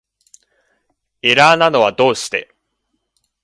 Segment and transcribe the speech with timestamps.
[1.21, 2.51] エラーなのはどうして